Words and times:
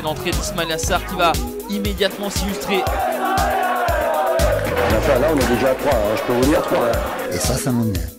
et 0.00 0.02
l'entrée 0.02 0.30
d'Ismail 0.30 0.72
Assar 0.72 1.04
qui 1.06 1.14
va 1.14 1.32
immédiatement 1.68 2.30
s'illustrer. 2.30 2.78
là, 2.78 2.84
on 5.32 5.38
est 5.38 5.54
déjà 5.54 5.70
à 5.70 5.74
3, 5.74 5.92
hein, 5.92 6.16
je 6.16 6.22
peux 6.22 6.32
vous 6.32 6.50
dire 6.50 6.62
3. 6.62 6.78
Et 7.32 7.36
ça, 7.36 7.54
ça 7.54 7.70
m'énerve. 7.70 8.10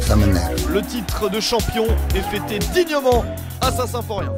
Ça 0.00 0.16
m'énerve. 0.16 0.72
Le 0.72 0.82
titre 0.82 1.28
de 1.28 1.40
champion 1.40 1.86
est 2.14 2.22
fêté 2.22 2.58
dignement 2.72 3.24
à 3.60 3.72
Saint-Symphorien. 3.72 4.32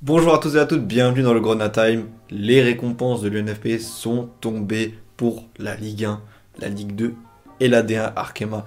Bonjour 0.00 0.34
à 0.34 0.38
tous 0.38 0.56
et 0.56 0.58
à 0.58 0.66
toutes, 0.66 0.84
bienvenue 0.84 1.22
dans 1.22 1.34
le 1.34 1.40
Grenat 1.40 1.68
Time. 1.68 2.08
Les 2.30 2.60
récompenses 2.60 3.22
de 3.22 3.28
l'UNFP 3.28 3.78
sont 3.78 4.30
tombées 4.40 4.98
pour 5.16 5.44
la 5.58 5.76
Ligue 5.76 6.06
1, 6.06 6.20
la 6.58 6.68
Ligue 6.68 6.96
2 6.96 7.14
et 7.60 7.68
la 7.68 7.82
D1 7.84 8.12
Arkema 8.16 8.66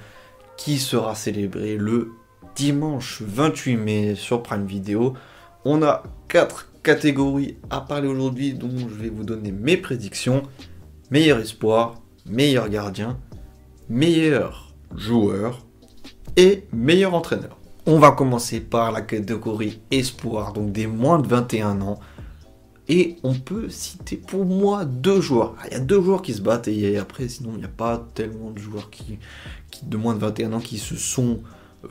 qui 0.55 0.77
sera 0.77 1.13
célébrée 1.15 1.75
le 1.75 2.11
dimanche 2.55 3.21
28 3.21 3.75
mai 3.75 4.15
sur 4.15 4.41
Prime 4.41 4.65
Video. 4.65 5.13
On 5.65 5.81
a 5.81 6.03
4 6.27 6.71
catégories 6.83 7.57
à 7.71 7.81
parler 7.81 8.07
aujourd'hui 8.07 8.53
dont 8.53 8.69
je 8.77 8.93
vais 8.93 9.09
vous 9.09 9.23
donner 9.23 9.51
mes 9.51 9.77
prédictions. 9.77 10.43
Meilleur 11.09 11.39
espoir, 11.39 12.01
meilleur 12.27 12.69
gardien, 12.69 13.17
meilleur 13.89 14.73
joueur 14.95 15.65
et 16.37 16.65
meilleur 16.71 17.15
entraîneur. 17.15 17.57
On 17.87 17.97
va 17.97 18.11
commencer 18.11 18.59
par 18.59 18.91
la 18.91 19.01
catégorie 19.01 19.81
espoir, 19.89 20.53
donc 20.53 20.71
des 20.71 20.85
moins 20.85 21.19
de 21.19 21.27
21 21.27 21.81
ans. 21.81 21.99
Et 22.87 23.17
on 23.23 23.33
peut 23.33 23.69
citer 23.69 24.17
pour 24.17 24.45
moi 24.45 24.85
deux 24.85 25.19
joueurs. 25.19 25.55
Ah, 25.59 25.63
il 25.67 25.73
y 25.73 25.77
a 25.77 25.79
deux 25.79 26.01
joueurs 26.01 26.21
qui 26.21 26.33
se 26.33 26.41
battent 26.41 26.67
et 26.67 26.97
après, 26.99 27.27
sinon, 27.27 27.51
il 27.53 27.59
n'y 27.59 27.65
a 27.65 27.69
pas 27.69 28.07
tellement 28.13 28.51
de 28.51 28.59
joueurs 28.59 28.91
qui, 28.91 29.17
qui, 29.71 29.85
de 29.85 29.97
moins 29.97 30.13
de 30.13 30.19
21 30.19 30.53
ans 30.53 30.59
qui 30.59 30.77
se 30.77 30.95
sont, 30.95 31.41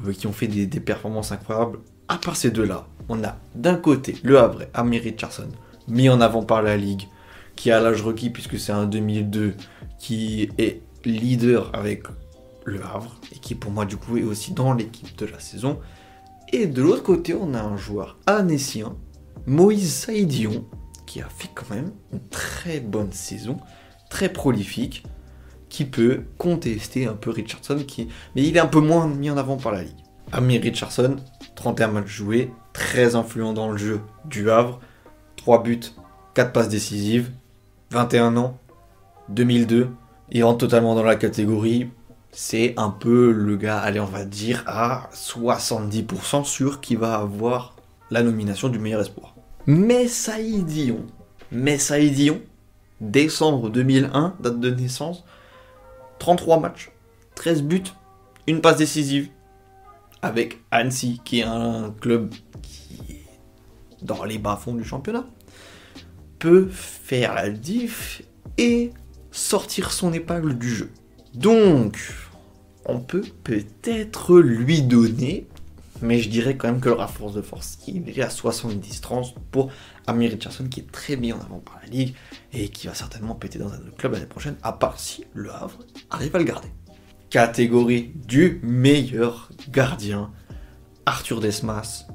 euh, 0.06 0.12
qui 0.12 0.28
ont 0.28 0.32
fait 0.32 0.46
des, 0.46 0.80
performances 0.80 1.32
incroyables. 1.32 1.80
À 2.06 2.18
part 2.18 2.36
ces 2.36 2.50
deux-là, 2.52 2.86
on 3.08 3.22
a 3.24 3.36
d'un 3.54 3.76
côté 3.76 4.16
le 4.22 4.38
Havre, 4.38 4.62
Amir 4.74 5.02
Richardson, 5.02 5.48
mis 5.88 6.08
en 6.08 6.20
avant 6.20 6.42
par 6.42 6.62
la 6.62 6.76
Ligue, 6.76 7.08
qui 7.56 7.70
a 7.70 7.80
l'âge 7.80 8.02
requis 8.02 8.30
puisque 8.30 8.58
c'est 8.58 8.72
un 8.72 8.86
2002, 8.86 9.54
qui 9.98 10.48
est 10.58 10.80
leader 11.04 11.70
avec 11.74 12.04
le 12.64 12.80
Havre, 12.82 13.16
et 13.34 13.38
qui 13.38 13.54
pour 13.54 13.70
moi 13.70 13.84
du 13.84 13.96
coup 13.96 14.16
est 14.16 14.22
aussi 14.22 14.52
dans 14.52 14.72
l'équipe 14.72 15.16
de 15.18 15.26
la 15.26 15.38
saison. 15.38 15.78
Et 16.52 16.66
de 16.66 16.82
l'autre 16.82 17.02
côté, 17.02 17.34
on 17.34 17.54
a 17.54 17.60
un 17.60 17.76
joueur 17.76 18.18
anessien, 18.26 18.94
Moïse 19.46 19.92
Saïdion, 19.92 20.64
qui 21.06 21.20
a 21.20 21.28
fait 21.28 21.50
quand 21.54 21.68
même 21.70 21.92
une 22.12 22.20
très 22.28 22.80
bonne 22.80 23.12
saison, 23.12 23.56
très 24.08 24.32
prolifique, 24.32 25.04
qui 25.68 25.84
peut 25.84 26.22
contester 26.38 27.06
un 27.06 27.14
peu 27.14 27.30
Richardson, 27.30 27.78
qui... 27.86 28.08
mais 28.36 28.44
il 28.44 28.56
est 28.56 28.60
un 28.60 28.66
peu 28.66 28.80
moins 28.80 29.08
mis 29.08 29.30
en 29.30 29.36
avant 29.36 29.56
par 29.56 29.72
la 29.72 29.82
Ligue. 29.82 29.96
Amir 30.32 30.62
Richardson, 30.62 31.16
31 31.56 31.88
matchs 31.88 32.06
joués, 32.06 32.50
très 32.94 33.16
influent 33.16 33.52
dans 33.52 33.72
le 33.72 33.76
jeu 33.76 34.00
du 34.24 34.52
Havre, 34.52 34.78
3 35.34 35.64
buts, 35.64 35.80
4 36.34 36.52
passes 36.52 36.68
décisives, 36.68 37.32
21 37.90 38.36
ans, 38.36 38.56
2002, 39.30 39.88
il 40.30 40.44
rentre 40.44 40.58
totalement 40.58 40.94
dans 40.94 41.02
la 41.02 41.16
catégorie. 41.16 41.90
C'est 42.30 42.72
un 42.76 42.90
peu 42.90 43.32
le 43.32 43.56
gars, 43.56 43.80
allez, 43.80 43.98
on 43.98 44.04
va 44.04 44.24
dire 44.24 44.62
à 44.68 45.08
70% 45.12 46.44
sûr 46.44 46.80
qu'il 46.80 46.98
va 46.98 47.16
avoir 47.16 47.74
la 48.12 48.22
nomination 48.22 48.68
du 48.68 48.78
meilleur 48.78 49.00
espoir. 49.00 49.34
Mais 49.66 50.06
Saïdion, 50.06 51.00
mais 51.50 51.78
Saïdion, 51.78 52.40
décembre 53.00 53.70
2001, 53.70 54.36
date 54.38 54.60
de 54.60 54.70
naissance, 54.70 55.24
33 56.20 56.60
matchs, 56.60 56.92
13 57.34 57.64
buts, 57.64 57.82
une 58.46 58.60
passe 58.60 58.76
décisive, 58.76 59.30
avec 60.24 60.60
Annecy, 60.70 61.20
qui 61.22 61.40
est 61.40 61.44
un 61.44 61.94
club 62.00 62.32
qui 62.62 62.94
est 63.10 63.24
dans 64.00 64.24
les 64.24 64.38
bas-fonds 64.38 64.74
du 64.74 64.82
championnat, 64.82 65.26
peut 66.38 66.66
faire 66.70 67.34
la 67.34 67.50
diff 67.50 68.22
et 68.56 68.92
sortir 69.30 69.92
son 69.92 70.14
épingle 70.14 70.56
du 70.56 70.74
jeu. 70.74 70.90
Donc, 71.34 71.98
on 72.86 73.00
peut 73.00 73.24
peut-être 73.42 74.38
lui 74.38 74.80
donner, 74.80 75.46
mais 76.00 76.18
je 76.20 76.30
dirais 76.30 76.56
quand 76.56 76.68
même 76.68 76.80
que 76.80 76.88
le 76.88 76.94
rapport 76.94 77.30
de 77.30 77.42
force, 77.42 77.78
il 77.86 78.08
est 78.08 78.22
à 78.22 78.28
70-30 78.28 79.34
pour 79.50 79.70
Amir 80.06 80.30
Richardson, 80.30 80.68
qui 80.68 80.80
est 80.80 80.90
très 80.90 81.16
bien 81.16 81.36
en 81.36 81.40
avant 81.40 81.58
par 81.58 81.80
la 81.82 81.88
ligue 81.88 82.14
et 82.54 82.70
qui 82.70 82.86
va 82.86 82.94
certainement 82.94 83.34
péter 83.34 83.58
dans 83.58 83.72
un 83.72 83.78
autre 83.78 83.96
club 83.98 84.12
l'année 84.12 84.26
prochaine, 84.26 84.56
à 84.62 84.72
part 84.72 84.98
si 84.98 85.24
le 85.34 85.50
Havre 85.50 85.80
arrive 86.10 86.34
à 86.34 86.38
le 86.38 86.44
garder. 86.44 86.68
Catégorie 87.34 88.12
du 88.28 88.60
meilleur 88.62 89.50
gardien, 89.68 90.30
Arthur 91.04 91.40
Desmas 91.40 92.06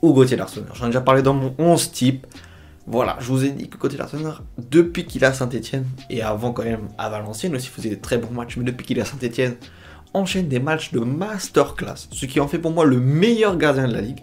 ou 0.00 0.14
Gauthier 0.14 0.38
Larsonneur. 0.38 0.74
J'en 0.74 0.86
ai 0.86 0.88
déjà 0.88 1.02
parlé 1.02 1.20
dans 1.20 1.34
mon 1.34 1.54
11 1.58 1.92
type. 1.92 2.26
Voilà, 2.86 3.18
je 3.20 3.26
vous 3.26 3.44
ai 3.44 3.50
dit 3.50 3.68
que 3.68 3.76
côté 3.76 3.98
Larsonneur, 3.98 4.42
depuis 4.56 5.04
qu'il 5.04 5.22
à 5.26 5.34
Saint-Etienne, 5.34 5.84
et 6.08 6.22
avant 6.22 6.54
quand 6.54 6.64
même 6.64 6.88
à 6.96 7.10
Valenciennes 7.10 7.54
aussi, 7.54 7.68
faisait 7.68 7.90
des 7.90 7.98
très 7.98 8.16
bons 8.16 8.30
matchs, 8.30 8.56
mais 8.56 8.64
depuis 8.64 8.86
qu'il 8.86 8.98
à 9.02 9.04
Saint-Etienne, 9.04 9.56
enchaîne 10.14 10.48
des 10.48 10.60
matchs 10.60 10.92
de 10.92 11.00
masterclass, 11.00 12.08
ce 12.10 12.24
qui 12.24 12.40
en 12.40 12.48
fait 12.48 12.58
pour 12.58 12.70
moi 12.70 12.86
le 12.86 12.98
meilleur 12.98 13.58
gardien 13.58 13.86
de 13.86 13.92
la 13.92 14.00
ligue. 14.00 14.22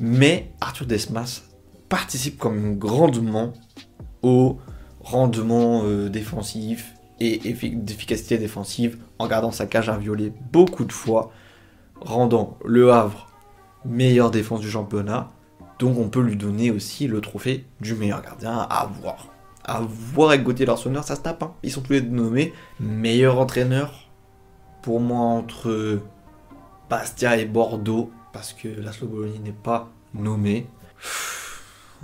Mais 0.00 0.50
Arthur 0.60 0.86
Desmas 0.86 1.42
participe 1.88 2.38
quand 2.38 2.50
même 2.50 2.76
grandement 2.76 3.52
au 4.22 4.58
rendement 5.00 5.82
euh, 5.84 6.08
défensif 6.08 6.92
et 7.20 7.38
d'efficacité 7.38 8.38
défensive 8.38 8.98
en 9.18 9.28
gardant 9.28 9.52
sa 9.52 9.66
cage 9.66 9.88
inviolée 9.88 10.32
beaucoup 10.52 10.84
de 10.84 10.92
fois, 10.92 11.30
rendant 12.00 12.58
le 12.64 12.92
Havre 12.92 13.28
meilleure 13.84 14.30
défense 14.30 14.60
du 14.60 14.70
championnat 14.70 15.30
donc 15.80 15.98
on 15.98 16.10
peut 16.10 16.20
lui 16.20 16.36
donner 16.36 16.70
aussi 16.70 17.08
le 17.08 17.22
trophée 17.22 17.64
du 17.80 17.94
meilleur 17.94 18.20
gardien 18.20 18.66
à 18.68 18.88
voir. 19.00 19.28
À 19.64 19.80
voir 19.80 20.28
avec 20.28 20.42
Gauthier 20.42 20.66
Larsonneur, 20.66 21.04
ça 21.04 21.16
se 21.16 21.22
tape. 21.22 21.42
Hein. 21.42 21.54
Ils 21.62 21.72
sont 21.72 21.80
tous 21.80 21.94
les 21.94 22.02
deux 22.02 22.14
nommés. 22.14 22.52
Meilleur 22.78 23.38
entraîneur, 23.38 24.08
pour 24.82 25.00
moi, 25.00 25.20
entre 25.20 26.00
Bastia 26.90 27.38
et 27.38 27.46
Bordeaux, 27.46 28.10
parce 28.32 28.52
que 28.52 28.68
la 28.68 28.90
Bologna 29.02 29.38
n'est 29.38 29.52
pas 29.52 29.88
nommé. 30.12 30.66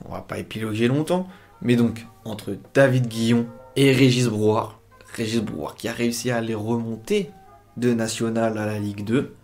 On 0.06 0.12
va 0.12 0.22
pas 0.22 0.38
épiloguer 0.38 0.88
longtemps. 0.88 1.28
Mais 1.60 1.76
donc, 1.76 2.06
entre 2.24 2.56
David 2.72 3.08
Guillon 3.08 3.46
et 3.76 3.92
Régis 3.92 4.26
Brouard. 4.28 4.75
Régis 5.16 5.40
Brouard 5.40 5.74
qui 5.74 5.88
a 5.88 5.92
réussi 5.92 6.30
à 6.30 6.40
les 6.40 6.54
remonter 6.54 7.30
de 7.76 7.92
National 7.94 8.58
à 8.58 8.66
la 8.66 8.78
Ligue 8.78 9.04
2. 9.04 9.34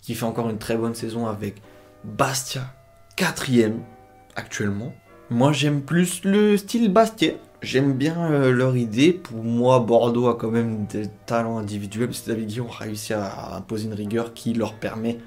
Qui 0.00 0.14
fait 0.14 0.24
encore 0.24 0.50
une 0.50 0.58
très 0.58 0.76
bonne 0.76 0.94
saison 0.94 1.26
avec 1.26 1.62
Bastia 2.04 2.72
quatrième 3.16 3.80
actuellement. 4.36 4.92
Moi 5.30 5.52
j'aime 5.52 5.82
plus 5.82 6.22
le 6.24 6.56
style 6.56 6.92
Bastia. 6.92 7.32
J'aime 7.62 7.94
bien 7.94 8.30
euh, 8.30 8.52
leur 8.52 8.76
idée. 8.76 9.12
Pour 9.12 9.42
moi, 9.42 9.80
Bordeaux 9.80 10.28
a 10.28 10.36
quand 10.36 10.50
même 10.50 10.86
des 10.86 11.08
talents 11.24 11.58
individuels. 11.58 12.08
Parce 12.08 12.20
que 12.20 12.28
David 12.28 12.48
Guillaume 12.48 12.68
a 12.68 12.84
réussi 12.84 13.14
à 13.14 13.56
imposer 13.56 13.86
une 13.86 13.94
rigueur 13.94 14.34
qui 14.34 14.52
leur 14.52 14.74
permet 14.74 15.18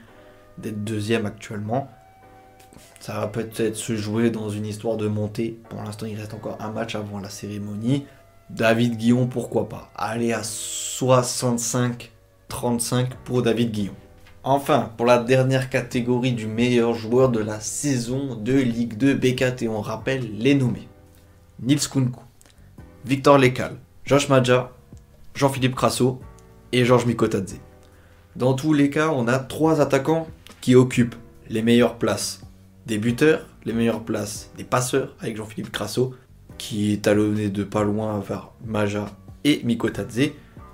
d'être 0.58 0.84
deuxième 0.84 1.26
actuellement. 1.26 1.90
Ça 3.00 3.20
va 3.20 3.28
peut-être 3.28 3.76
se 3.76 3.96
jouer 3.96 4.30
dans 4.30 4.50
une 4.50 4.66
histoire 4.66 4.96
de 4.96 5.08
montée. 5.08 5.60
Pour 5.70 5.82
l'instant, 5.82 6.06
il 6.06 6.18
reste 6.18 6.34
encore 6.34 6.58
un 6.62 6.72
match 6.72 6.96
avant 6.96 7.20
la 7.20 7.30
cérémonie. 7.30 8.06
David 8.50 8.98
Guillon, 8.98 9.28
pourquoi 9.28 9.70
pas 9.70 9.92
Aller 9.96 10.34
à 10.34 10.42
65-35 10.42 12.10
pour 13.24 13.44
David 13.44 13.72
Guillon. 13.72 13.94
Enfin, 14.44 14.92
pour 14.98 15.06
la 15.06 15.20
dernière 15.20 15.70
catégorie 15.70 16.32
du 16.32 16.48
meilleur 16.48 16.96
joueur 16.96 17.30
de 17.30 17.40
la 17.40 17.60
saison 17.60 18.36
de 18.36 18.54
Ligue 18.54 18.98
2 18.98 19.14
BKT, 19.14 19.68
on 19.70 19.82
rappelle 19.82 20.36
les 20.38 20.56
nommés. 20.56 20.88
Nils 21.62 21.88
Kunku, 21.88 22.22
Victor 23.06 23.38
Lekal, 23.38 23.76
Josh 24.04 24.30
Maja, 24.30 24.72
Jean-Philippe 25.36 25.76
Crasso 25.76 26.20
et 26.72 26.86
Georges 26.86 27.06
Mikotadze. 27.06 27.58
Dans 28.36 28.54
tous 28.54 28.74
les 28.74 28.90
cas, 28.90 29.10
on 29.10 29.28
a 29.28 29.38
trois 29.38 29.80
attaquants 29.80 30.28
qui 30.62 30.74
occupent 30.74 31.16
les 31.50 31.62
meilleures 31.62 31.98
places 31.98 32.42
des 32.88 32.98
buteurs, 32.98 33.46
les 33.66 33.74
meilleures 33.74 34.04
places 34.04 34.50
des 34.58 34.64
passeurs 34.64 35.16
avec 35.20 35.38
Jean-Philippe 35.38 35.72
Crasso 35.72 36.16
qui 36.60 36.94
est 36.94 37.02
talonné 37.02 37.50
de 37.50 37.64
pas 37.64 37.84
loin 37.84 38.20
vers 38.20 38.52
Maja 38.64 39.08
et 39.44 39.62
Mikotadze 39.64 40.30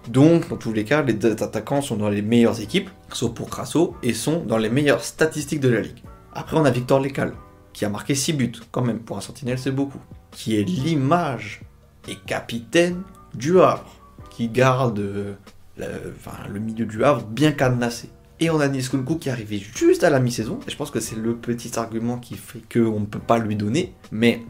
donc, 0.09 0.49
dans 0.49 0.57
tous 0.57 0.73
les 0.73 0.83
cas, 0.83 1.01
les 1.01 1.13
deux 1.13 1.31
attaquants 1.31 1.81
sont 1.81 1.95
dans 1.95 2.09
les 2.09 2.21
meilleures 2.21 2.61
équipes, 2.61 2.89
sauf 3.11 3.33
pour 3.33 3.49
Crasso, 3.49 3.95
et 4.03 4.13
sont 4.13 4.43
dans 4.43 4.57
les 4.57 4.69
meilleures 4.69 5.03
statistiques 5.03 5.59
de 5.59 5.69
la 5.69 5.81
ligue. 5.81 6.03
Après, 6.33 6.57
on 6.57 6.65
a 6.65 6.71
Victor 6.71 6.99
Lecal, 6.99 7.33
qui 7.73 7.85
a 7.85 7.89
marqué 7.89 8.13
6 8.13 8.33
buts, 8.33 8.51
quand 8.71 8.83
même, 8.83 8.99
pour 8.99 9.17
un 9.17 9.21
sentinelle, 9.21 9.57
c'est 9.57 9.71
beaucoup. 9.71 9.99
Qui 10.31 10.59
est 10.59 10.63
l'image 10.63 11.61
et 12.07 12.15
capitaine 12.15 13.01
du 13.33 13.59
Havre, 13.59 13.89
qui 14.29 14.47
garde 14.47 14.99
euh, 14.99 15.33
le, 15.77 16.59
milieu 16.59 16.85
du 16.85 17.03
Havre 17.03 17.25
bien 17.25 17.51
cadenassé. 17.51 18.09
Et 18.39 18.49
on 18.49 18.59
a 18.59 18.67
Niskunku 18.67 19.17
qui 19.17 19.29
est 19.29 19.31
arrivé 19.31 19.59
juste 19.59 20.03
à 20.03 20.09
la 20.09 20.19
mi-saison, 20.19 20.59
et 20.67 20.71
je 20.71 20.75
pense 20.75 20.91
que 20.91 20.99
c'est 20.99 21.15
le 21.15 21.35
petit 21.35 21.79
argument 21.79 22.17
qui 22.17 22.35
fait 22.35 22.61
qu'on 22.71 22.99
ne 22.99 23.05
peut 23.05 23.17
pas 23.17 23.39
lui 23.39 23.55
donner, 23.55 23.93
mais 24.11 24.43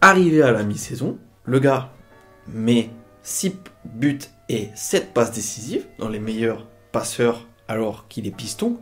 arrivé 0.00 0.42
à 0.42 0.52
la 0.52 0.62
mi-saison, 0.62 1.18
le 1.44 1.58
gars 1.58 1.92
met 2.48 2.90
6 3.22 3.52
buts 3.84 4.18
et 4.48 4.68
7 4.74 5.12
passes 5.12 5.32
décisives 5.32 5.86
dans 5.98 6.08
les 6.08 6.18
meilleurs 6.20 6.66
passeurs 6.92 7.46
alors 7.68 8.08
qu'il 8.08 8.26
est 8.26 8.36
piston, 8.36 8.80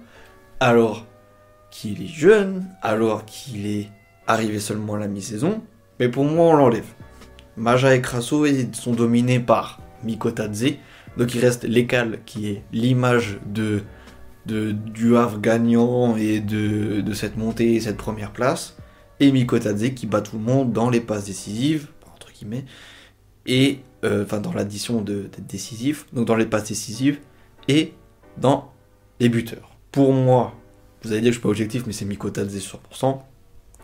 alors 0.60 1.06
qu'il 1.70 2.02
est 2.02 2.06
jeune, 2.06 2.66
alors 2.82 3.24
qu'il 3.24 3.66
est 3.66 3.88
arriver 4.26 4.60
seulement 4.60 4.94
à 4.94 4.98
la 4.98 5.08
mi-saison, 5.08 5.62
mais 5.98 6.08
pour 6.08 6.24
moi 6.24 6.46
on 6.46 6.56
l'enlève. 6.56 6.92
Maja 7.56 7.94
et 7.94 8.00
Crasso 8.00 8.46
sont 8.72 8.92
dominés 8.92 9.40
par 9.40 9.80
Mikotadze, 10.04 10.76
donc 11.16 11.34
il 11.34 11.40
reste 11.40 11.64
Lekal 11.64 12.20
qui 12.24 12.48
est 12.48 12.62
l'image 12.72 13.40
de, 13.46 13.82
de, 14.46 14.70
du 14.72 15.16
Havre 15.16 15.40
gagnant 15.40 16.16
et 16.16 16.40
de, 16.40 17.00
de 17.00 17.12
cette 17.12 17.36
montée 17.36 17.74
et 17.74 17.80
cette 17.80 17.96
première 17.96 18.32
place, 18.32 18.76
et 19.20 19.32
Mikotadze 19.32 19.94
qui 19.94 20.06
bat 20.06 20.20
tout 20.20 20.36
le 20.36 20.42
monde 20.42 20.72
dans 20.72 20.90
les 20.90 21.00
passes 21.00 21.26
décisives, 21.26 21.88
entre 22.14 22.32
guillemets, 22.32 22.64
et 23.46 23.80
euh, 24.04 24.24
enfin 24.24 24.40
dans 24.40 24.52
l'addition 24.52 25.00
de, 25.00 25.22
d'être 25.22 25.46
décisif, 25.46 26.06
donc 26.12 26.26
dans 26.26 26.36
les 26.36 26.46
passes 26.46 26.68
décisives 26.68 27.18
et 27.66 27.94
dans 28.36 28.72
les 29.20 29.28
buteurs. 29.28 29.76
Pour 29.90 30.12
moi, 30.12 30.54
vous 31.02 31.12
allez 31.12 31.20
dire 31.20 31.30
que 31.30 31.34
je 31.34 31.38
suis 31.38 31.42
pas 31.42 31.48
objectif, 31.48 31.86
mais 31.86 31.92
c'est 31.92 32.04
Mikotadze 32.04 32.56
100%. 32.56 33.20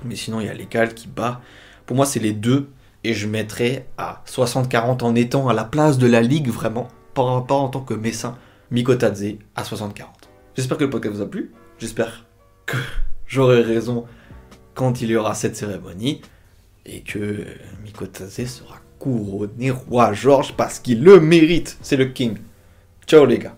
Mais 0.05 0.17
sinon, 0.17 0.41
il 0.41 0.47
y 0.47 0.49
a 0.49 0.55
Lekal 0.55 0.95
qui 0.95 1.09
bat. 1.09 1.41
Pour 1.87 1.97
moi, 1.97 2.07
c'est 2.07 2.21
les 2.21 2.33
deux. 2.33 2.69
Et 3.05 3.13
je 3.13 3.29
mettrais 3.29 3.87
à 3.99 4.23
60-40 4.27 5.03
en 5.03 5.15
étant 5.15 5.49
à 5.49 5.53
la 5.53 5.65
place 5.65 5.99
de 5.99 6.07
la 6.07 6.23
ligue, 6.23 6.49
vraiment. 6.49 6.89
Pas, 7.13 7.43
pas 7.43 7.55
en 7.55 7.69
tant 7.69 7.81
que 7.81 7.95
Messin. 7.95 8.37
Mikotadze 8.71 9.37
à 9.55 9.63
60-40. 9.63 10.05
J'espère 10.57 10.79
que 10.79 10.85
le 10.85 10.91
podcast 10.91 11.17
vous 11.17 11.23
a 11.23 11.27
plu. 11.31 11.53
J'espère 11.79 12.25
que 12.67 12.77
j'aurai 13.27 13.63
raison 13.63 14.07
quand 14.75 15.01
il 15.01 15.11
y 15.11 15.17
aura 15.17 15.35
cette 15.35 15.57
cérémonie. 15.57 16.21
Et 16.87 17.01
que 17.01 17.45
Mikotadze 17.83 18.47
sera 18.47 18.79
couronné 18.99 19.71
roi 19.71 20.13
Georges 20.13 20.55
parce 20.55 20.79
qu'il 20.79 21.03
le 21.03 21.21
mérite. 21.21 21.79
C'est 21.81 21.97
le 21.97 22.07
king. 22.07 22.37
Ciao 23.07 23.25
les 23.25 23.39
gars. 23.39 23.57